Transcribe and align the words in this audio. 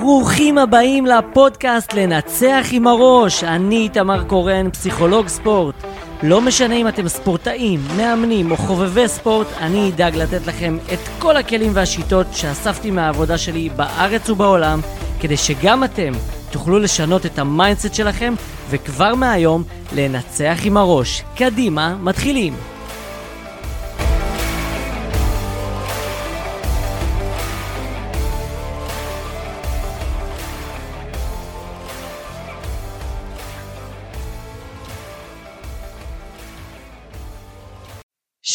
ברוכים 0.00 0.58
הבאים 0.58 1.06
לפודקאסט 1.06 1.92
לנצח 1.94 2.66
עם 2.70 2.86
הראש. 2.86 3.44
אני 3.44 3.76
איתמר 3.76 4.24
קורן, 4.24 4.70
פסיכולוג 4.70 5.28
ספורט. 5.28 5.74
לא 6.22 6.40
משנה 6.40 6.74
אם 6.74 6.88
אתם 6.88 7.08
ספורטאים, 7.08 7.80
מאמנים 7.96 8.50
או 8.50 8.56
חובבי 8.56 9.08
ספורט, 9.08 9.46
אני 9.60 9.90
אדאג 9.90 10.16
לתת 10.16 10.46
לכם 10.46 10.78
את 10.92 10.98
כל 11.18 11.36
הכלים 11.36 11.70
והשיטות 11.74 12.26
שאספתי 12.32 12.90
מהעבודה 12.90 13.38
שלי 13.38 13.68
בארץ 13.76 14.30
ובעולם, 14.30 14.80
כדי 15.20 15.36
שגם 15.36 15.84
אתם 15.84 16.12
תוכלו 16.50 16.78
לשנות 16.78 17.26
את 17.26 17.38
ה 17.38 17.45
mindset 17.45 17.94
שלכם, 17.94 18.34
וכבר 18.70 19.14
מהיום 19.14 19.62
לנצח 19.92 20.58
עם 20.64 20.76
הראש. 20.76 21.22
קדימה, 21.36 21.96
מתחילים. 22.00 22.73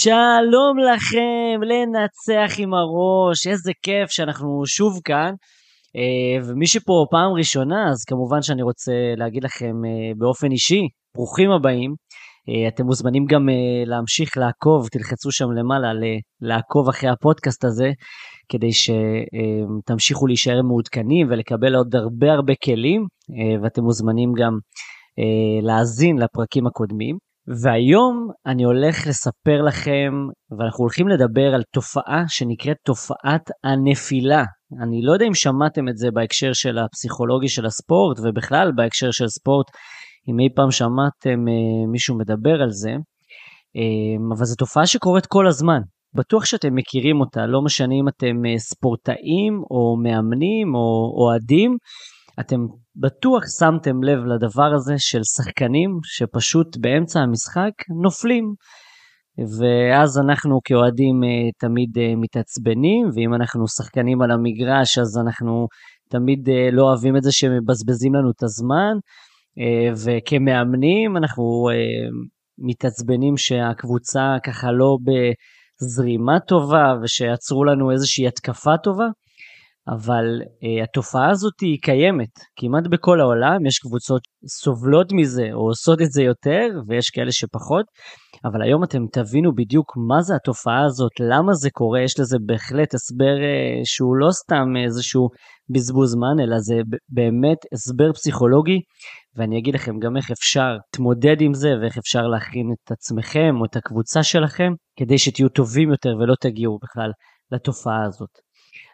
שלום 0.03 0.77
לכם, 0.77 1.61
לנצח 1.61 2.55
עם 2.57 2.73
הראש, 2.73 3.47
איזה 3.47 3.71
כיף 3.83 4.09
שאנחנו 4.09 4.63
שוב 4.65 4.99
כאן. 5.03 5.33
אה, 5.95 6.47
ומי 6.47 6.67
שפה 6.67 7.05
פעם 7.11 7.31
ראשונה, 7.37 7.89
אז 7.89 8.03
כמובן 8.03 8.41
שאני 8.41 8.61
רוצה 8.61 8.91
להגיד 9.17 9.43
לכם 9.43 9.75
אה, 9.85 10.11
באופן 10.17 10.51
אישי, 10.51 10.81
ברוכים 11.15 11.51
הבאים. 11.51 11.93
אה, 12.49 12.67
אתם 12.67 12.85
מוזמנים 12.85 13.25
גם 13.25 13.49
להמשיך 13.85 14.37
לעקוב, 14.37 14.87
תלחצו 14.87 15.31
שם 15.31 15.51
למעלה 15.51 15.91
לעקוב 16.41 16.89
אחרי 16.89 17.09
הפודקאסט 17.09 17.65
הזה, 17.65 17.91
כדי 18.51 18.69
שתמשיכו 18.73 20.27
להישאר 20.27 20.61
מעודכנים 20.61 21.27
ולקבל 21.29 21.75
עוד 21.75 21.95
הרבה 21.95 22.31
הרבה 22.31 22.53
כלים, 22.63 23.05
ואתם 23.63 23.83
מוזמנים 23.83 24.33
גם 24.33 24.57
להאזין 25.61 26.17
לפרקים 26.17 26.67
הקודמים. 26.67 27.28
והיום 27.49 28.29
אני 28.45 28.63
הולך 28.63 29.07
לספר 29.07 29.61
לכם, 29.61 30.11
ואנחנו 30.59 30.81
הולכים 30.83 31.07
לדבר 31.07 31.53
על 31.55 31.63
תופעה 31.73 32.23
שנקראת 32.27 32.77
תופעת 32.85 33.49
הנפילה. 33.63 34.43
אני 34.83 35.01
לא 35.01 35.13
יודע 35.13 35.25
אם 35.25 35.33
שמעתם 35.33 35.89
את 35.89 35.97
זה 35.97 36.11
בהקשר 36.11 36.53
של 36.53 36.77
הפסיכולוגי 36.77 37.49
של 37.49 37.65
הספורט, 37.65 38.17
ובכלל 38.23 38.71
בהקשר 38.75 39.11
של 39.11 39.27
ספורט, 39.27 39.67
אם 40.29 40.39
אי 40.39 40.47
פעם 40.55 40.71
שמעתם 40.71 41.47
אה, 41.47 41.87
מישהו 41.91 42.17
מדבר 42.17 42.61
על 42.61 42.71
זה, 42.71 42.91
אה, 43.75 44.35
אבל 44.37 44.45
זו 44.45 44.55
תופעה 44.55 44.87
שקורית 44.87 45.25
כל 45.25 45.47
הזמן. 45.47 45.79
בטוח 46.13 46.45
שאתם 46.45 46.75
מכירים 46.75 47.19
אותה, 47.19 47.45
לא 47.45 47.61
משנה 47.61 47.93
אם 47.93 48.07
אתם 48.07 48.45
אה, 48.45 48.57
ספורטאים 48.57 49.63
או 49.71 49.97
מאמנים 50.03 50.75
או 50.75 51.13
אוהדים. 51.17 51.77
אתם 52.39 52.59
בטוח 52.95 53.43
שמתם 53.59 54.03
לב 54.03 54.19
לדבר 54.25 54.73
הזה 54.75 54.93
של 54.97 55.19
שחקנים 55.23 55.99
שפשוט 56.03 56.77
באמצע 56.77 57.19
המשחק 57.19 57.71
נופלים. 58.03 58.53
ואז 59.59 60.19
אנחנו 60.19 60.59
כאוהדים 60.63 61.23
אה, 61.23 61.49
תמיד 61.59 61.97
אה, 61.97 62.13
מתעצבנים, 62.15 63.09
ואם 63.15 63.33
אנחנו 63.33 63.67
שחקנים 63.67 64.21
על 64.21 64.31
המגרש 64.31 64.97
אז 64.97 65.17
אנחנו 65.17 65.67
תמיד 66.09 66.49
אה, 66.49 66.69
לא 66.71 66.83
אוהבים 66.83 67.17
את 67.17 67.23
זה 67.23 67.31
שמבזבזים 67.31 68.15
לנו 68.15 68.31
את 68.31 68.43
הזמן, 68.43 68.93
וכמאמנים 70.05 71.17
אנחנו 71.17 71.69
מתעצבנים 72.57 73.37
שהקבוצה 73.37 74.35
ככה 74.43 74.71
לא 74.71 74.97
בזרימה 75.05 76.39
טובה 76.39 76.93
ושיצרו 77.01 77.63
לנו 77.63 77.91
איזושהי 77.91 78.27
התקפה 78.27 78.77
טובה. 78.83 79.07
אבל 79.95 80.25
uh, 80.41 80.83
התופעה 80.83 81.29
הזאת 81.29 81.59
היא 81.61 81.77
קיימת 81.81 82.33
כמעט 82.55 82.83
בכל 82.91 83.21
העולם, 83.21 83.65
יש 83.65 83.79
קבוצות 83.79 84.21
סובלות 84.47 85.11
מזה 85.11 85.49
או 85.53 85.67
עושות 85.67 86.01
את 86.01 86.11
זה 86.11 86.23
יותר 86.23 86.67
ויש 86.87 87.09
כאלה 87.09 87.31
שפחות, 87.31 87.85
אבל 88.45 88.61
היום 88.61 88.83
אתם 88.83 89.03
תבינו 89.11 89.55
בדיוק 89.55 89.93
מה 90.09 90.21
זה 90.21 90.35
התופעה 90.35 90.85
הזאת, 90.85 91.11
למה 91.19 91.53
זה 91.53 91.69
קורה, 91.69 92.01
יש 92.01 92.19
לזה 92.19 92.37
בהחלט 92.45 92.93
הסבר 92.93 93.35
uh, 93.37 93.81
שהוא 93.83 94.15
לא 94.15 94.31
סתם 94.31 94.67
איזשהו 94.85 95.27
בזבוז 95.69 96.11
זמן, 96.11 96.43
אלא 96.43 96.59
זה 96.59 96.75
באמת 97.09 97.57
הסבר 97.73 98.13
פסיכולוגי, 98.13 98.79
ואני 99.35 99.59
אגיד 99.59 99.75
לכם 99.75 99.99
גם 99.99 100.17
איך 100.17 100.31
אפשר 100.31 100.73
להתמודד 100.73 101.41
עם 101.41 101.53
זה 101.53 101.69
ואיך 101.81 101.97
אפשר 101.97 102.21
להכין 102.21 102.73
את 102.73 102.91
עצמכם 102.91 103.55
או 103.59 103.65
את 103.65 103.75
הקבוצה 103.75 104.23
שלכם, 104.23 104.71
כדי 104.99 105.17
שתהיו 105.17 105.49
טובים 105.49 105.89
יותר 105.89 106.09
ולא 106.19 106.35
תגיעו 106.41 106.79
בכלל 106.83 107.11
לתופעה 107.51 108.05
הזאת. 108.05 108.48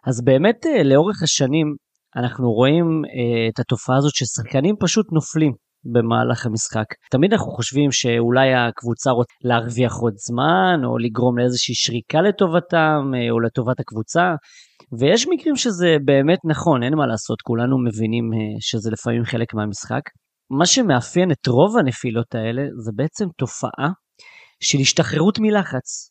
אז 0.07 0.23
באמת 0.23 0.65
אה, 0.65 0.83
לאורך 0.83 1.23
השנים 1.23 1.75
אנחנו 2.15 2.51
רואים 2.51 3.01
אה, 3.05 3.49
את 3.49 3.59
התופעה 3.59 3.97
הזאת 3.97 4.15
ששחקנים 4.15 4.75
פשוט 4.79 5.05
נופלים 5.11 5.51
במהלך 5.93 6.45
המשחק. 6.45 6.85
תמיד 7.11 7.33
אנחנו 7.33 7.51
חושבים 7.51 7.91
שאולי 7.91 8.53
הקבוצה 8.53 9.11
רוצה 9.11 9.33
להרוויח 9.43 9.93
עוד 9.93 10.13
זמן, 10.17 10.81
או 10.85 10.97
לגרום 10.97 11.37
לאיזושהי 11.37 11.75
שריקה 11.75 12.21
לטובתם, 12.21 13.11
אה, 13.15 13.31
או 13.31 13.39
לטובת 13.39 13.79
הקבוצה, 13.79 14.35
ויש 14.99 15.27
מקרים 15.27 15.55
שזה 15.55 15.97
באמת 16.05 16.39
נכון, 16.45 16.83
אין 16.83 16.95
מה 16.95 17.07
לעשות, 17.07 17.41
כולנו 17.41 17.83
מבינים 17.83 18.29
שזה 18.59 18.89
לפעמים 18.91 19.23
חלק 19.23 19.53
מהמשחק. 19.53 20.01
מה 20.49 20.65
שמאפיין 20.65 21.31
את 21.31 21.47
רוב 21.47 21.77
הנפילות 21.77 22.35
האלה 22.35 22.61
זה 22.83 22.91
בעצם 22.95 23.25
תופעה 23.37 23.89
של 24.59 24.77
השתחררות 24.79 25.39
מלחץ. 25.39 26.09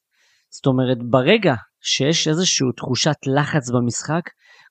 זאת 0.50 0.66
אומרת, 0.66 0.98
ברגע 1.10 1.54
שיש 1.84 2.28
איזושהי 2.28 2.66
תחושת 2.76 3.16
לחץ 3.26 3.70
במשחק, 3.70 4.22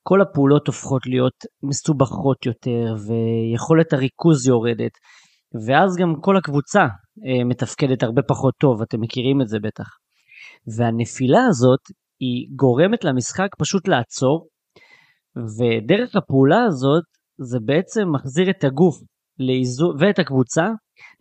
כל 0.04 0.22
הפעולות 0.22 0.68
הופכות 0.68 1.06
להיות 1.06 1.46
מסובכות 1.64 2.46
יותר, 2.46 2.96
ויכולת 3.08 3.94
הריכוז 3.94 4.48
יורדת, 4.48 4.92
ואז 5.68 5.96
גם 5.98 6.14
כל 6.22 6.38
הקבוצה 6.38 6.82
אה, 6.82 7.44
מתפקדת 7.46 8.04
הרבה 8.04 8.22
פחות 8.28 8.54
טוב, 8.60 8.82
אתם 8.82 9.02
מכירים 9.02 9.42
את 9.42 9.48
זה 9.48 9.58
בטח. 9.60 9.88
והנפילה 10.78 11.46
הזאת 11.50 11.80
היא 12.20 12.48
גורמת 12.56 13.04
למשחק 13.04 13.48
פשוט 13.60 13.88
לעצור, 13.88 14.48
ודרך 15.58 16.16
הפעולה 16.16 16.64
הזאת 16.64 17.04
זה 17.38 17.58
בעצם 17.66 18.02
מחזיר 18.16 18.50
את 18.50 18.64
הגוף 18.64 18.96
לאיזון, 19.40 19.96
ואת 20.00 20.20
הקבוצה 20.20 20.68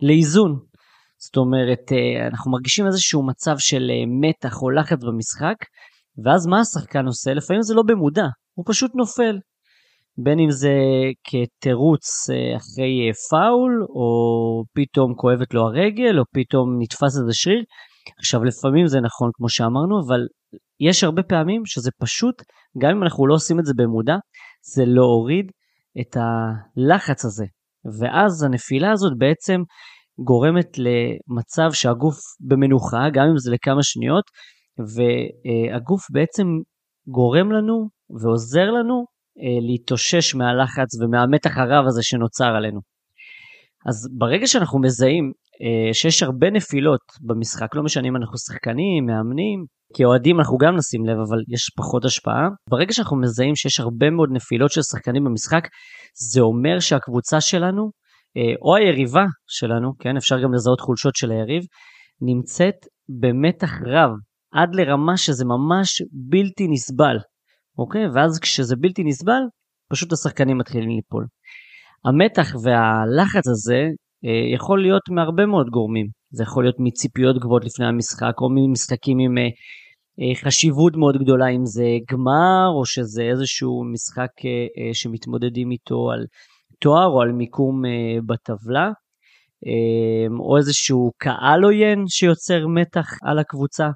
לאיזון. 0.01 0.59
זאת 1.23 1.37
אומרת, 1.37 1.91
אה, 1.91 2.27
אנחנו 2.27 2.51
מרגישים 2.51 2.85
איזשהו 2.85 3.27
מצב 3.27 3.55
של 3.57 3.91
אה, 3.91 4.03
מתח 4.21 4.61
או 4.61 4.69
לחץ 4.69 5.03
במשחק, 5.03 5.55
ואז 6.23 6.47
מה 6.47 6.59
השחקן 6.59 7.05
עושה? 7.05 7.33
לפעמים 7.33 7.61
זה 7.61 7.73
לא 7.73 7.83
במודע, 7.87 8.27
הוא 8.53 8.65
פשוט 8.67 8.91
נופל. 8.95 9.37
בין 10.17 10.39
אם 10.39 10.51
זה 10.51 10.73
כתירוץ 11.23 12.29
אה, 12.29 12.57
אחרי 12.57 13.11
פאול, 13.29 13.85
או 13.89 14.07
פתאום 14.73 15.13
כואבת 15.15 15.53
לו 15.53 15.61
הרגל, 15.61 16.19
או 16.19 16.23
פתאום 16.33 16.77
נתפס 16.79 17.17
איזה 17.19 17.33
שריר. 17.33 17.63
עכשיו, 18.19 18.43
לפעמים 18.43 18.87
זה 18.87 18.99
נכון, 19.01 19.29
כמו 19.33 19.49
שאמרנו, 19.49 19.99
אבל 20.07 20.21
יש 20.79 21.03
הרבה 21.03 21.23
פעמים 21.23 21.61
שזה 21.65 21.91
פשוט, 21.99 22.35
גם 22.81 22.89
אם 22.89 23.03
אנחנו 23.03 23.27
לא 23.27 23.33
עושים 23.33 23.59
את 23.59 23.65
זה 23.65 23.73
במודע, 23.77 24.15
זה 24.75 24.83
להוריד 24.85 25.51
את 26.01 26.17
הלחץ 26.17 27.25
הזה. 27.25 27.45
ואז 27.99 28.43
הנפילה 28.43 28.91
הזאת 28.91 29.13
בעצם 29.17 29.61
גורמת 30.19 30.77
למצב 30.77 31.69
שהגוף 31.73 32.17
במנוחה, 32.39 33.09
גם 33.13 33.25
אם 33.31 33.37
זה 33.37 33.51
לכמה 33.51 33.83
שניות, 33.83 34.23
והגוף 34.79 36.01
בעצם 36.11 36.47
גורם 37.07 37.51
לנו 37.51 37.89
ועוזר 38.21 38.71
לנו 38.71 39.05
אה, 39.39 39.67
להתאושש 39.67 40.35
מהלחץ 40.35 41.01
ומהמתח 41.01 41.57
הרב 41.57 41.85
הזה 41.87 42.03
שנוצר 42.03 42.55
עלינו. 42.57 42.79
אז 43.89 44.09
ברגע 44.17 44.47
שאנחנו 44.47 44.81
מזהים 44.81 45.31
אה, 45.61 45.93
שיש 45.93 46.23
הרבה 46.23 46.49
נפילות 46.49 47.01
במשחק, 47.21 47.75
לא 47.75 47.83
משנה 47.83 48.07
אם 48.07 48.15
אנחנו 48.15 48.37
שחקנים, 48.37 49.05
מאמנים, 49.05 49.65
כאוהדים 49.95 50.39
אנחנו 50.39 50.57
גם 50.57 50.75
נשים 50.75 51.05
לב, 51.05 51.17
אבל 51.27 51.37
יש 51.53 51.69
פחות 51.77 52.05
השפעה. 52.05 52.47
ברגע 52.69 52.93
שאנחנו 52.93 53.21
מזהים 53.21 53.55
שיש 53.55 53.79
הרבה 53.79 54.09
מאוד 54.09 54.29
נפילות 54.31 54.71
של 54.71 54.81
שחקנים 54.81 55.23
במשחק, 55.23 55.67
זה 56.31 56.41
אומר 56.41 56.79
שהקבוצה 56.79 57.41
שלנו 57.41 57.91
או 58.61 58.75
היריבה 58.75 59.25
שלנו, 59.47 59.91
כן, 59.99 60.17
אפשר 60.17 60.43
גם 60.43 60.53
לזהות 60.53 60.81
חולשות 60.81 61.15
של 61.15 61.31
היריב, 61.31 61.63
נמצאת 62.21 62.75
במתח 63.21 63.71
רב, 63.85 64.09
עד 64.53 64.75
לרמה 64.75 65.17
שזה 65.17 65.45
ממש 65.45 66.01
בלתי 66.11 66.67
נסבל, 66.67 67.17
אוקיי? 67.77 68.07
ואז 68.13 68.39
כשזה 68.39 68.75
בלתי 68.75 69.03
נסבל, 69.03 69.41
פשוט 69.91 70.13
השחקנים 70.13 70.57
מתחילים 70.57 70.89
ליפול. 70.89 71.25
המתח 72.05 72.55
והלחץ 72.63 73.47
הזה 73.47 73.81
אה, 74.25 74.55
יכול 74.55 74.81
להיות 74.81 75.01
מהרבה 75.09 75.45
מאוד 75.45 75.69
גורמים. 75.69 76.07
זה 76.31 76.43
יכול 76.43 76.63
להיות 76.63 76.75
מציפיות 76.79 77.39
גבוהות 77.39 77.65
לפני 77.65 77.85
המשחק, 77.85 78.33
או 78.41 78.49
ממשחקים 78.49 79.19
עם 79.19 79.37
אה, 79.37 79.43
אה, 80.21 80.35
חשיבות 80.35 80.93
מאוד 80.95 81.17
גדולה, 81.17 81.47
אם 81.47 81.65
זה 81.65 81.85
גמר, 82.11 82.67
או 82.77 82.85
שזה 82.85 83.23
איזשהו 83.23 83.83
משחק 83.93 84.31
אה, 84.45 84.49
אה, 84.77 84.93
שמתמודדים 84.93 85.71
איתו 85.71 86.11
על 86.11 86.25
תואר 86.83 87.07
או 87.07 87.21
על 87.21 87.31
מיקום 87.31 87.85
אה, 87.85 87.91
בטבלה, 88.25 88.87
אה, 89.67 90.35
או 90.39 90.57
איזשהו 90.57 91.11
קהל 91.17 91.63
עוין 91.63 92.03
שיוצר 92.07 92.67
מתח 92.67 93.07
על 93.23 93.39
הקבוצה, 93.39 93.87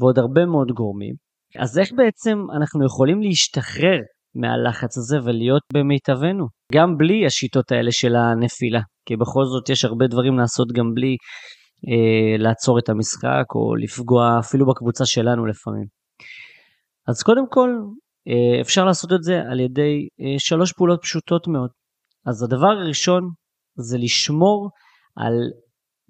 ועוד 0.00 0.18
הרבה 0.18 0.46
מאוד 0.46 0.72
גורמים. 0.72 1.14
אז 1.58 1.78
איך 1.78 1.92
בעצם 1.96 2.38
אנחנו 2.56 2.86
יכולים 2.86 3.22
להשתחרר 3.22 3.98
מהלחץ 4.34 4.98
הזה 4.98 5.18
ולהיות 5.24 5.62
במיטבנו, 5.72 6.46
גם 6.72 6.96
בלי 6.98 7.26
השיטות 7.26 7.72
האלה 7.72 7.92
של 7.92 8.16
הנפילה, 8.16 8.80
כי 9.06 9.16
בכל 9.16 9.44
זאת 9.44 9.68
יש 9.68 9.84
הרבה 9.84 10.06
דברים 10.06 10.38
לעשות 10.38 10.68
גם 10.72 10.94
בלי 10.94 11.16
אה, 11.88 12.36
לעצור 12.38 12.78
את 12.78 12.88
המשחק 12.88 13.44
או 13.54 13.76
לפגוע 13.76 14.38
אפילו 14.40 14.66
בקבוצה 14.66 15.06
שלנו 15.06 15.46
לפעמים. 15.46 15.86
אז 17.08 17.22
קודם 17.22 17.48
כל, 17.48 17.70
אה, 18.28 18.60
אפשר 18.60 18.84
לעשות 18.84 19.12
את 19.12 19.22
זה 19.22 19.40
על 19.50 19.60
ידי 19.60 20.08
אה, 20.20 20.38
שלוש 20.38 20.72
פעולות 20.72 21.00
פשוטות 21.02 21.48
מאוד. 21.48 21.81
אז 22.26 22.42
הדבר 22.42 22.66
הראשון 22.66 23.30
זה 23.76 23.98
לשמור 23.98 24.70
על 25.16 25.34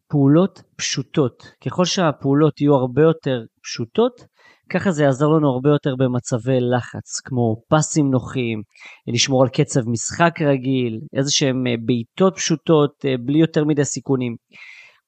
פעולות 0.09 0.63
פשוטות. 0.77 1.43
ככל 1.65 1.85
שהפעולות 1.85 2.61
יהיו 2.61 2.75
הרבה 2.75 3.03
יותר 3.03 3.41
פשוטות, 3.63 4.25
ככה 4.73 4.91
זה 4.91 5.05
יעזור 5.05 5.37
לנו 5.37 5.49
הרבה 5.49 5.71
יותר 5.71 5.95
במצבי 5.97 6.61
לחץ, 6.61 7.21
כמו 7.25 7.57
פסים 7.69 8.11
נוחים, 8.11 8.63
לשמור 9.07 9.43
על 9.43 9.49
קצב 9.49 9.89
משחק 9.89 10.43
רגיל, 10.43 11.01
איזה 11.17 11.31
שהם 11.31 11.67
אה, 11.67 11.75
בעיטות 11.85 12.37
פשוטות, 12.37 13.05
אה, 13.05 13.15
בלי 13.25 13.39
יותר 13.39 13.65
מדי 13.65 13.85
סיכונים. 13.85 14.37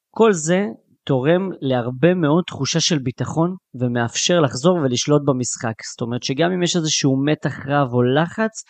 כל 0.09 0.33
זה 0.33 0.65
תורם 1.05 1.49
להרבה 1.61 2.13
מאוד 2.13 2.43
תחושה 2.47 2.79
של 2.79 2.99
ביטחון 2.99 3.55
ומאפשר 3.79 4.41
לחזור 4.41 4.75
ולשלוט 4.77 5.21
במשחק. 5.25 5.73
זאת 5.91 6.01
אומרת 6.01 6.23
שגם 6.23 6.51
אם 6.51 6.63
יש 6.63 6.75
איזשהו 6.75 7.23
מתח 7.25 7.65
רב 7.67 7.93
או 7.93 8.03
לחץ, 8.03 8.63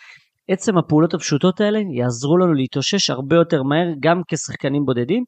עצם 0.48 0.78
הפעולות 0.78 1.14
הפשוטות 1.14 1.60
האלה 1.60 1.78
יעזרו 1.98 2.38
לנו 2.38 2.54
להתאושש 2.54 3.10
הרבה 3.10 3.36
יותר 3.36 3.62
מהר 3.62 3.88
גם 4.00 4.22
כשחקנים 4.28 4.84
בודדים 4.84 5.24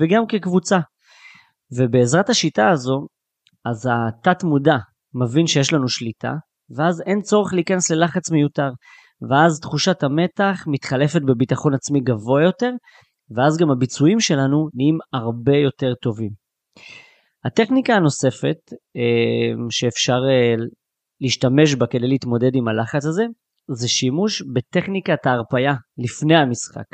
וגם 0.00 0.26
כקבוצה. 0.28 0.78
ובעזרת 1.76 2.28
השיטה 2.28 2.68
הזו, 2.70 3.06
אז 3.64 3.88
התת 3.92 4.44
מודע 4.44 4.76
מבין 5.14 5.46
שיש 5.46 5.72
לנו 5.72 5.88
שליטה, 5.88 6.32
ואז 6.76 7.02
אין 7.06 7.20
צורך 7.20 7.52
להיכנס 7.52 7.90
ללחץ 7.90 8.30
מיותר, 8.30 8.70
ואז 9.30 9.60
תחושת 9.60 10.02
המתח 10.02 10.64
מתחלפת 10.66 11.20
בביטחון 11.22 11.74
עצמי 11.74 12.00
גבוה 12.00 12.42
יותר, 12.42 12.70
ואז 13.36 13.58
גם 13.58 13.70
הביצועים 13.70 14.20
שלנו 14.20 14.68
נהיים 14.74 14.98
הרבה 15.12 15.56
יותר 15.56 15.94
טובים. 16.02 16.30
הטכניקה 17.44 17.94
הנוספת 17.94 18.58
אה, 18.96 19.66
שאפשר 19.70 20.18
אה, 20.30 20.54
להשתמש 21.20 21.74
בה 21.74 21.86
כדי 21.86 22.08
להתמודד 22.08 22.54
עם 22.54 22.68
הלחץ 22.68 23.06
הזה, 23.06 23.24
זה 23.70 23.88
שימוש 23.88 24.42
בטכניקת 24.54 25.26
ההרפאיה 25.26 25.74
לפני 25.98 26.36
המשחק. 26.36 26.90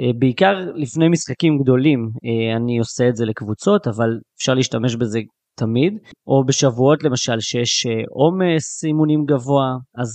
אה, 0.00 0.10
בעיקר 0.18 0.54
לפני 0.74 1.08
משחקים 1.08 1.58
גדולים 1.62 2.08
אני 2.56 2.78
עושה 2.78 3.08
את 3.08 3.16
זה 3.16 3.24
לקבוצות, 3.24 3.86
אבל 3.86 4.08
אפשר 4.38 4.54
להשתמש 4.54 4.96
בזה 4.96 5.18
תמיד, 5.58 5.92
או 6.26 6.44
בשבועות 6.46 7.04
למשל 7.04 7.40
שיש 7.40 7.86
עומס 8.10 8.84
אימונים 8.84 9.24
גבוה, 9.24 9.68
אז 9.98 10.08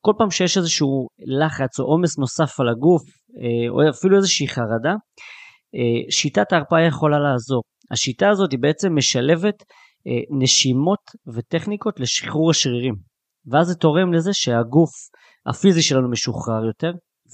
כל 0.00 0.12
פעם 0.18 0.30
שיש 0.30 0.56
איזשהו 0.58 1.06
לחץ 1.38 1.80
או 1.80 1.84
עומס 1.84 2.18
נוסף 2.18 2.60
על 2.60 2.68
הגוף, 2.68 3.02
או 3.68 3.90
אפילו 3.90 4.16
איזושהי 4.16 4.48
חרדה, 4.48 4.94
שיטת 6.10 6.52
ההרפאיה 6.52 6.86
יכולה 6.86 7.18
לעזור. 7.18 7.62
השיטה 7.92 8.30
הזאת 8.30 8.52
היא 8.52 8.60
בעצם 8.60 8.96
משלבת 8.96 9.62
אה, 10.06 10.38
נשימות 10.42 11.00
וטכניקות 11.34 12.00
לשחרור 12.00 12.50
השרירים. 12.50 13.11
ואז 13.50 13.66
זה 13.66 13.74
תורם 13.74 14.12
לזה 14.12 14.32
שהגוף 14.32 14.90
הפיזי 15.46 15.82
שלנו 15.82 16.10
משוחרר 16.10 16.64
יותר, 16.64 16.92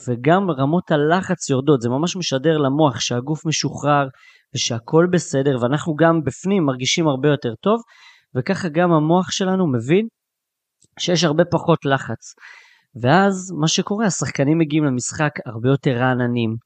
וגם 0.08 0.50
רמות 0.50 0.90
הלחץ 0.90 1.50
יורדות. 1.50 1.80
זה 1.80 1.88
ממש 1.88 2.16
משדר 2.16 2.58
למוח 2.58 3.00
שהגוף 3.00 3.46
משוחרר 3.46 4.08
ושהכול 4.54 5.08
בסדר, 5.12 5.56
ואנחנו 5.62 5.94
גם 5.96 6.20
בפנים 6.24 6.64
מרגישים 6.64 7.08
הרבה 7.08 7.28
יותר 7.28 7.54
טוב, 7.60 7.80
וככה 8.36 8.68
גם 8.68 8.92
המוח 8.92 9.30
שלנו 9.30 9.72
מבין 9.72 10.06
שיש 10.98 11.24
הרבה 11.24 11.44
פחות 11.44 11.84
לחץ. 11.84 12.34
ואז 13.02 13.52
מה 13.60 13.68
שקורה, 13.68 14.06
השחקנים 14.06 14.58
מגיעים 14.58 14.84
למשחק 14.84 15.30
הרבה 15.46 15.68
יותר 15.68 15.90
רעננים, 15.90 16.56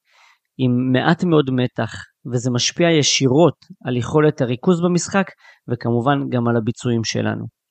עם 0.59 0.93
מעט 0.93 1.25
מאוד 1.25 1.51
מתח, 1.51 1.93
וזה 2.33 2.51
משפיע 2.51 2.91
ישירות 2.91 3.55
על 3.85 3.97
יכולת 3.97 4.41
הריכוז 4.41 4.81
במשחק, 4.81 5.27
וכמובן 5.71 6.29
גם 6.31 6.49
על 6.49 6.57
הביצועים 6.57 7.05
שלנו. 7.05 7.62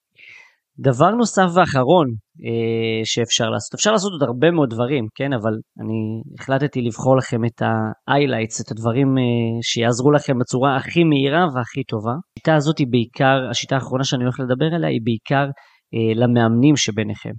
דבר 0.82 1.10
נוסף 1.10 1.48
ואחרון 1.56 2.08
אה, 2.46 3.06
שאפשר 3.06 3.50
לעשות, 3.50 3.74
אפשר 3.74 3.92
לעשות 3.92 4.12
עוד 4.12 4.24
הרבה 4.24 4.52
מאוד 4.52 4.70
דברים, 4.70 5.08
כן, 5.16 5.34
אבל 5.34 5.54
אני 5.82 6.22
החלטתי 6.40 6.82
לבחור 6.82 7.18
לכם 7.18 7.46
את 7.46 7.62
ה-highlights, 7.62 8.62
את 8.66 8.72
הדברים 8.72 9.18
אה, 9.18 9.24
שיעזרו 9.62 10.12
לכם 10.12 10.40
בצורה 10.40 10.76
הכי 10.76 11.04
מהירה 11.04 11.46
והכי 11.56 11.84
טובה. 11.84 12.14
השיטה 12.38 12.56
הזאת 12.56 12.78
היא 12.78 12.88
בעיקר, 12.90 13.50
השיטה 13.50 13.76
האחרונה 13.76 14.04
שאני 14.04 14.24
הולך 14.24 14.40
לדבר 14.40 14.76
עליה 14.76 14.90
היא 14.90 15.02
בעיקר 15.04 15.46
אה, 15.94 16.14
למאמנים 16.16 16.76
שביניכם. 16.76 17.34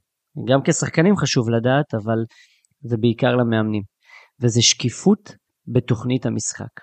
גם 0.48 0.60
כשחקנים 0.64 1.16
חשוב 1.16 1.50
לדעת, 1.50 1.94
אבל 1.94 2.18
זה 2.80 2.96
בעיקר 3.00 3.36
למאמנים. 3.36 3.82
וזה 4.42 4.62
שקיפות 4.62 5.34
בתוכנית 5.74 6.26
המשחק. 6.26 6.74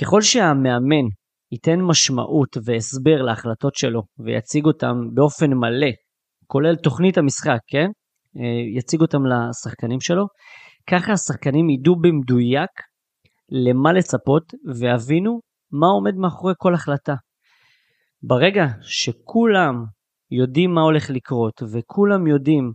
ככל 0.00 0.20
שהמאמן 0.20 1.06
ייתן 1.52 1.80
משמעות 1.80 2.56
והסבר 2.64 3.22
להחלטות 3.22 3.74
שלו 3.74 4.02
ויציג 4.18 4.66
אותם 4.66 4.94
באופן 5.14 5.50
מלא, 5.54 5.90
כולל 6.46 6.76
תוכנית 6.76 7.18
המשחק, 7.18 7.58
כן? 7.66 7.86
אה, 8.36 8.78
יציג 8.78 9.00
אותם 9.00 9.18
לשחקנים 9.26 10.00
שלו, 10.00 10.26
ככה 10.90 11.12
השחקנים 11.12 11.70
ידעו 11.70 11.96
במדויק 11.96 12.70
למה 13.48 13.92
לצפות 13.92 14.54
ויבינו 14.74 15.40
מה 15.72 15.86
עומד 15.86 16.14
מאחורי 16.14 16.54
כל 16.58 16.74
החלטה. 16.74 17.14
ברגע 18.22 18.66
שכולם 18.82 19.84
יודעים 20.30 20.74
מה 20.74 20.80
הולך 20.80 21.10
לקרות 21.10 21.62
וכולם 21.72 22.26
יודעים 22.26 22.72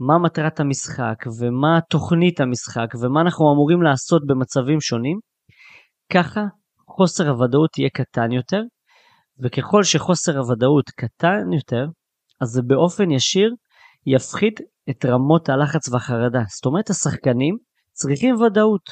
מה 0.00 0.18
מטרת 0.18 0.60
המשחק 0.60 1.16
ומה 1.40 1.78
תוכנית 1.90 2.40
המשחק 2.40 2.86
ומה 3.00 3.20
אנחנו 3.20 3.52
אמורים 3.52 3.82
לעשות 3.82 4.22
במצבים 4.26 4.80
שונים, 4.80 5.18
ככה 6.12 6.40
חוסר 6.98 7.28
הוודאות 7.28 7.78
יהיה 7.78 7.90
קטן 7.90 8.32
יותר, 8.32 8.62
וככל 9.42 9.82
שחוסר 9.82 10.38
הוודאות 10.38 10.90
קטן 10.90 11.52
יותר, 11.52 11.86
אז 12.40 12.48
זה 12.48 12.62
באופן 12.62 13.10
ישיר 13.10 13.54
יפחית 14.06 14.60
את 14.90 15.04
רמות 15.04 15.48
הלחץ 15.48 15.88
והחרדה. 15.88 16.42
זאת 16.56 16.66
אומרת, 16.66 16.90
השחקנים 16.90 17.56
צריכים 17.92 18.34
ודאות. 18.34 18.90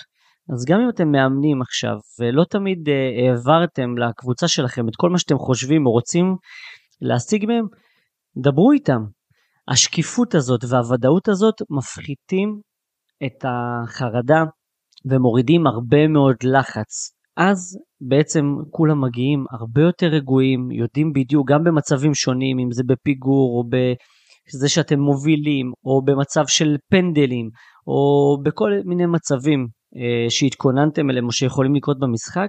אז 0.54 0.64
גם 0.64 0.80
אם 0.80 0.88
אתם 0.88 1.08
מאמנים 1.08 1.62
עכשיו, 1.62 1.96
ולא 2.20 2.44
תמיד 2.50 2.88
אה, 2.88 2.94
העברתם 3.30 3.98
לקבוצה 3.98 4.48
שלכם 4.48 4.88
את 4.88 4.96
כל 4.96 5.10
מה 5.10 5.18
שאתם 5.18 5.38
חושבים 5.38 5.86
או 5.86 5.90
רוצים 5.90 6.36
להשיג 7.00 7.46
מהם, 7.46 7.66
דברו 8.36 8.72
איתם. 8.72 9.00
השקיפות 9.68 10.34
הזאת 10.34 10.60
והוודאות 10.68 11.28
הזאת 11.28 11.54
מפחיתים 11.70 12.60
את 13.26 13.44
החרדה 13.44 14.42
ומורידים 15.10 15.66
הרבה 15.66 16.08
מאוד 16.08 16.36
לחץ. 16.44 17.16
אז 17.36 17.78
בעצם 18.00 18.44
כולם 18.70 19.00
מגיעים 19.04 19.44
הרבה 19.50 19.82
יותר 19.82 20.06
רגועים, 20.06 20.70
יודעים 20.70 21.12
בדיוק, 21.12 21.50
גם 21.50 21.64
במצבים 21.64 22.14
שונים, 22.14 22.58
אם 22.58 22.72
זה 22.72 22.82
בפיגור 22.86 23.58
או 23.58 23.64
בזה 23.68 24.68
שאתם 24.68 25.00
מובילים, 25.00 25.72
או 25.84 26.04
במצב 26.04 26.44
של 26.46 26.76
פנדלים, 26.90 27.48
או 27.86 28.36
בכל 28.42 28.70
מיני 28.84 29.06
מצבים 29.06 29.66
אה, 29.96 30.30
שהתכוננתם 30.30 31.10
אליהם 31.10 31.26
או 31.26 31.32
שיכולים 31.32 31.74
לקרות 31.74 31.98
במשחק, 32.00 32.48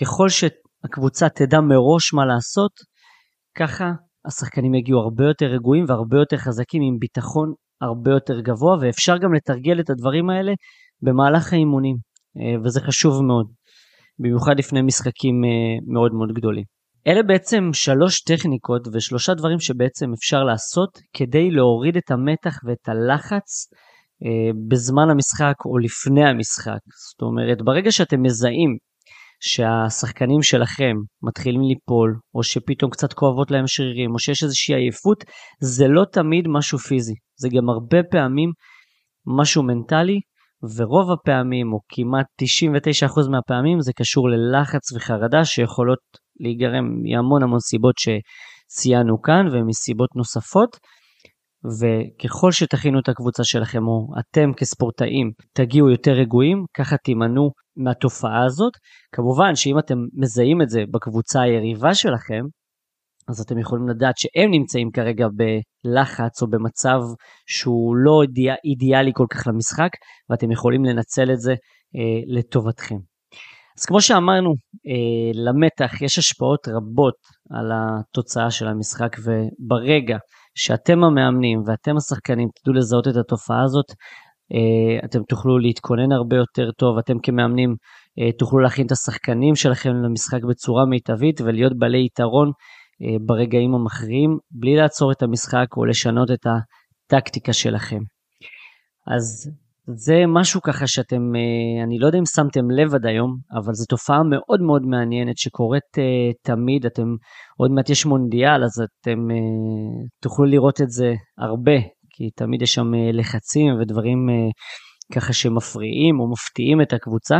ככל 0.00 0.28
שהקבוצה 0.28 1.28
תדע 1.28 1.60
מראש 1.60 2.14
מה 2.14 2.26
לעשות, 2.26 2.72
ככה 3.58 3.92
השחקנים 4.26 4.74
יגיעו 4.74 5.00
הרבה 5.00 5.24
יותר 5.24 5.46
רגועים 5.46 5.84
והרבה 5.88 6.18
יותר 6.18 6.36
חזקים 6.36 6.82
עם 6.82 6.98
ביטחון 6.98 7.52
הרבה 7.80 8.10
יותר 8.10 8.40
גבוה, 8.40 8.76
ואפשר 8.80 9.18
גם 9.18 9.34
לתרגל 9.34 9.80
את 9.80 9.90
הדברים 9.90 10.30
האלה 10.30 10.52
במהלך 11.02 11.52
האימונים, 11.52 11.96
אה, 12.38 12.60
וזה 12.64 12.80
חשוב 12.80 13.22
מאוד. 13.22 13.46
במיוחד 14.18 14.58
לפני 14.58 14.82
משחקים 14.82 15.44
אה, 15.44 15.92
מאוד 15.94 16.12
מאוד 16.14 16.32
גדולים. 16.32 16.64
אלה 17.06 17.22
בעצם 17.22 17.70
שלוש 17.72 18.20
טכניקות 18.20 18.88
ושלושה 18.92 19.34
דברים 19.34 19.60
שבעצם 19.60 20.12
אפשר 20.12 20.44
לעשות 20.44 20.98
כדי 21.16 21.50
להוריד 21.50 21.96
את 21.96 22.10
המתח 22.10 22.58
ואת 22.64 22.88
הלחץ 22.88 23.68
אה, 24.24 24.50
בזמן 24.68 25.10
המשחק 25.10 25.54
או 25.64 25.78
לפני 25.78 26.24
המשחק. 26.24 26.78
זאת 27.10 27.22
אומרת, 27.22 27.62
ברגע 27.62 27.92
שאתם 27.92 28.22
מזהים 28.22 28.76
שהשחקנים 29.40 30.42
שלכם 30.42 30.94
מתחילים 31.22 31.62
ליפול, 31.62 32.16
או 32.34 32.42
שפתאום 32.42 32.90
קצת 32.90 33.12
כואבות 33.12 33.50
להם 33.50 33.66
שרירים, 33.66 34.10
או 34.10 34.18
שיש 34.18 34.42
איזושהי 34.42 34.74
עייפות, 34.74 35.24
זה 35.60 35.88
לא 35.88 36.04
תמיד 36.12 36.44
משהו 36.48 36.78
פיזי, 36.78 37.14
זה 37.40 37.48
גם 37.48 37.68
הרבה 37.68 37.98
פעמים 38.10 38.52
משהו 39.40 39.62
מנטלי 39.62 40.20
ורוב 40.76 41.10
הפעמים, 41.10 41.72
או 41.72 41.78
כמעט 41.88 42.26
99% 42.42 43.30
מהפעמים, 43.30 43.80
זה 43.80 43.92
קשור 43.96 44.28
ללחץ 44.28 44.92
וחרדה 44.92 45.44
שיכולות 45.44 45.98
להיגרם 46.40 46.84
מהמון 47.02 47.42
המון 47.42 47.60
סיבות 47.60 47.94
שציינו 47.98 49.22
כאן 49.22 49.46
ומסיבות 49.52 50.10
נוספות. 50.16 50.76
וככל 51.80 52.52
שתכינו 52.52 53.00
את 53.00 53.08
הקבוצה 53.08 53.44
שלכם, 53.44 53.86
או 53.88 54.06
אתם 54.20 54.52
כספורטאים 54.56 55.30
תגיעו 55.52 55.90
יותר 55.90 56.12
רגועים, 56.12 56.64
ככה 56.76 56.96
תימנעו 56.96 57.50
מהתופעה 57.76 58.44
הזאת. 58.44 58.72
כמובן 59.12 59.54
שאם 59.54 59.78
אתם 59.78 59.98
מזהים 60.14 60.62
את 60.62 60.68
זה 60.68 60.82
בקבוצה 60.94 61.40
היריבה 61.40 61.94
שלכם, 61.94 62.42
אז 63.28 63.40
אתם 63.40 63.58
יכולים 63.58 63.88
לדעת 63.88 64.14
שהם 64.18 64.50
נמצאים 64.50 64.90
כרגע 64.90 65.26
בלחץ 65.28 66.42
או 66.42 66.46
במצב 66.50 67.00
שהוא 67.46 67.96
לא 67.96 68.22
אידיאל, 68.22 68.56
אידיאלי 68.64 69.10
כל 69.14 69.26
כך 69.30 69.46
למשחק, 69.46 69.90
ואתם 70.30 70.50
יכולים 70.50 70.84
לנצל 70.84 71.32
את 71.32 71.40
זה 71.40 71.52
אה, 71.96 72.20
לטובתכם. 72.26 72.96
אז 73.78 73.84
כמו 73.84 74.00
שאמרנו, 74.00 74.50
אה, 74.86 75.30
למתח 75.34 76.02
יש 76.02 76.18
השפעות 76.18 76.68
רבות 76.68 77.14
על 77.50 77.72
התוצאה 77.74 78.50
של 78.50 78.68
המשחק, 78.68 79.16
וברגע 79.24 80.16
שאתם 80.54 81.04
המאמנים 81.04 81.62
ואתם 81.66 81.96
השחקנים 81.96 82.48
תדעו 82.54 82.74
לזהות 82.74 83.08
את 83.08 83.16
התופעה 83.16 83.62
הזאת, 83.64 83.86
אה, 84.52 85.04
אתם 85.04 85.22
תוכלו 85.28 85.58
להתכונן 85.58 86.12
הרבה 86.12 86.36
יותר 86.36 86.70
טוב, 86.70 86.98
אתם 86.98 87.18
כמאמנים 87.22 87.74
אה, 88.18 88.32
תוכלו 88.38 88.58
להכין 88.58 88.86
את 88.86 88.92
השחקנים 88.92 89.54
שלכם 89.54 89.90
למשחק 89.90 90.44
בצורה 90.48 90.86
מיטבית 90.86 91.40
ולהיות 91.40 91.78
בעלי 91.78 92.04
יתרון 92.06 92.50
ברגעים 93.26 93.74
המכריעים, 93.74 94.38
בלי 94.50 94.76
לעצור 94.76 95.12
את 95.12 95.22
המשחק 95.22 95.66
או 95.76 95.84
לשנות 95.84 96.30
את 96.30 96.46
הטקטיקה 96.46 97.52
שלכם. 97.52 98.00
אז 99.16 99.50
זה 99.86 100.14
משהו 100.28 100.62
ככה 100.62 100.86
שאתם, 100.86 101.32
אני 101.84 101.98
לא 101.98 102.06
יודע 102.06 102.18
אם 102.18 102.26
שמתם 102.26 102.70
לב 102.70 102.94
עד 102.94 103.06
היום, 103.06 103.36
אבל 103.52 103.72
זו 103.72 103.84
תופעה 103.88 104.22
מאוד 104.22 104.60
מאוד 104.60 104.82
מעניינת 104.82 105.38
שקורית 105.38 105.98
תמיד, 106.42 106.86
אתם, 106.86 107.14
עוד 107.58 107.70
מעט 107.70 107.90
יש 107.90 108.06
מונדיאל, 108.06 108.64
אז 108.64 108.82
אתם 109.00 109.18
תוכלו 110.22 110.44
לראות 110.44 110.80
את 110.80 110.90
זה 110.90 111.14
הרבה 111.38 111.76
כי 112.16 112.30
תמיד 112.30 112.62
יש 112.62 112.74
שם 112.74 112.94
אה, 112.94 113.12
לחצים 113.12 113.80
ודברים 113.80 114.30
אה, 114.30 114.50
ככה 115.14 115.32
שמפריעים 115.32 116.20
או 116.20 116.30
מפתיעים 116.32 116.82
את 116.82 116.92
הקבוצה. 116.92 117.36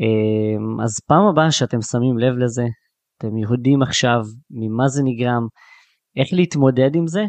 אה, 0.00 0.84
אז 0.84 0.90
פעם 1.08 1.26
הבאה 1.26 1.50
שאתם 1.50 1.82
שמים 1.82 2.18
לב 2.18 2.34
לזה, 2.38 2.64
אתם 3.18 3.38
יודעים 3.38 3.82
עכשיו 3.82 4.20
ממה 4.50 4.88
זה 4.88 5.02
נגרם, 5.04 5.46
איך 6.16 6.28
להתמודד 6.32 6.94
עם 6.94 7.06
זה, 7.06 7.24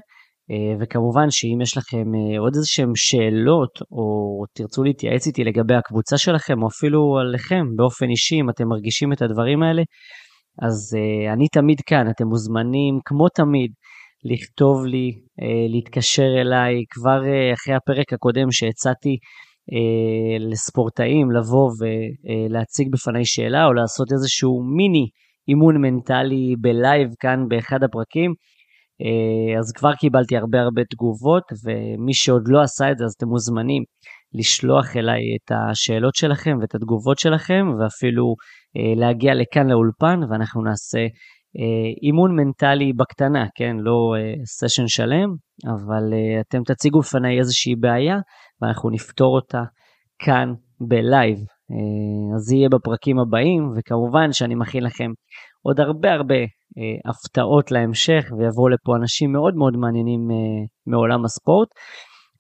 וכמובן 0.80 1.30
שאם 1.30 1.62
יש 1.62 1.78
לכם 1.78 2.06
עוד 2.40 2.56
איזה 2.56 2.68
שהם 2.68 2.92
שאלות 2.96 3.80
או 3.92 4.44
תרצו 4.54 4.84
להתייעץ 4.84 5.28
איתי 5.28 5.44
לגבי 5.44 5.76
הקבוצה 5.76 6.18
שלכם 6.18 6.64
או 6.64 6.68
אפילו 6.68 7.18
עליכם 7.18 7.66
באופן 7.76 8.10
אישי 8.10 8.36
אם 8.42 8.50
אתם 8.50 8.68
מרגישים 8.68 9.14
את 9.14 9.22
הדברים 9.22 9.64
האלה, 9.64 9.82
אז 10.62 10.98
אני 11.34 11.48
תמיד 11.48 11.82
כאן, 11.86 12.10
אתם 12.10 12.28
מוזמנים 12.28 13.00
כמו 13.06 13.30
תמיד 13.30 13.72
לכתוב 14.26 14.86
לי, 14.86 15.12
אה, 15.42 15.68
להתקשר 15.70 16.42
אליי, 16.42 16.84
כבר 16.90 17.26
אה, 17.26 17.54
אחרי 17.54 17.76
הפרק 17.76 18.14
הקודם 18.14 18.52
שהצעתי 18.52 19.18
אה, 19.74 20.48
לספורטאים 20.50 21.32
לבוא 21.32 21.72
ולהציג 21.80 22.88
בפניי 22.92 23.26
שאלה 23.26 23.66
או 23.66 23.74
לעשות 23.74 24.08
איזשהו 24.12 24.64
מיני 24.78 25.08
אימון 25.48 25.82
מנטלי 25.82 26.56
בלייב 26.62 27.10
כאן 27.20 27.46
באחד 27.48 27.84
הפרקים. 27.84 28.34
אז 29.60 29.72
כבר 29.72 29.94
קיבלתי 29.94 30.38
הרבה 30.38 30.62
הרבה 30.62 30.82
תגובות, 30.90 31.44
ומי 31.66 32.14
שעוד 32.14 32.44
לא 32.48 32.62
עשה 32.62 32.92
את 32.92 32.98
זה, 32.98 33.06
אז 33.06 33.14
אתם 33.18 33.28
מוזמנים 33.28 33.84
לשלוח 34.34 34.98
אליי 34.98 35.22
את 35.36 35.52
השאלות 35.52 36.16
שלכם 36.16 36.58
ואת 36.62 36.76
התגובות 36.76 37.20
שלכם, 37.20 37.66
ואפילו 37.80 38.36
להגיע 38.96 39.34
לכאן 39.34 39.68
לאולפן, 39.68 40.20
ואנחנו 40.30 40.64
נעשה 40.64 41.00
אה, 41.60 41.90
אימון 42.04 42.36
מנטלי 42.36 42.94
בקטנה, 42.94 43.46
כן? 43.56 43.76
לא 43.80 44.16
סשן 44.46 44.84
אה, 44.84 44.88
שלם, 44.88 45.30
אבל 45.68 46.14
אה, 46.14 46.42
אתם 46.42 46.64
תציגו 46.64 47.00
בפניי 47.00 47.40
איזושהי 47.40 47.76
בעיה 47.76 48.18
ואנחנו 48.62 48.90
נפתור 48.90 49.36
אותה 49.36 49.62
כאן 50.20 50.54
בלייב. 50.82 51.38
אז 52.36 52.42
זה 52.42 52.56
יהיה 52.56 52.70
בפרקים 52.70 53.20
הבאים, 53.20 53.72
וכמובן 53.76 54.32
שאני 54.32 54.56
מכין 54.56 54.84
לכם 54.84 55.12
עוד 55.62 55.80
הרבה 55.80 56.14
הרבה 56.14 56.36
הפתעות 57.06 57.72
להמשך, 57.72 58.26
ויבואו 58.38 58.70
לפה 58.70 58.96
אנשים 58.96 59.32
מאוד 59.32 59.56
מאוד 59.56 59.78
מעניינים 59.78 60.22
מעולם 60.88 61.26
הספורט. 61.26 61.68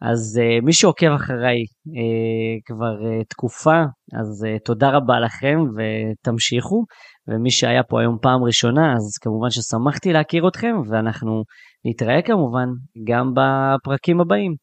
אז 0.01 0.39
uh, 0.41 0.65
מי 0.65 0.74
שעוקב 0.74 1.12
אחריי 1.12 1.58
uh, 1.63 2.62
כבר 2.65 2.96
uh, 3.00 3.25
תקופה, 3.29 3.84
אז 4.20 4.46
uh, 4.46 4.63
תודה 4.65 4.89
רבה 4.89 5.20
לכם 5.20 5.60
ותמשיכו. 5.75 6.86
ומי 7.27 7.51
שהיה 7.51 7.84
פה 7.84 8.00
היום 8.01 8.17
פעם 8.22 8.44
ראשונה, 8.44 8.94
אז 8.94 9.17
כמובן 9.22 9.50
ששמחתי 9.50 10.13
להכיר 10.13 10.48
אתכם, 10.48 10.75
ואנחנו 10.89 11.44
נתראה 11.86 12.22
כמובן 12.22 12.67
גם 13.08 13.34
בפרקים 13.36 14.22
הבאים. 14.22 14.55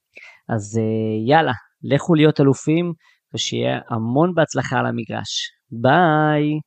אז 0.48 0.78
uh, 0.78 1.30
יאללה, 1.30 1.52
לכו 1.82 2.14
להיות 2.14 2.40
אלופים, 2.40 2.92
ושיהיה 3.34 3.80
המון 3.90 4.34
בהצלחה 4.34 4.78
על 4.78 4.86
המגרש. 4.86 5.50
ביי! 5.70 6.60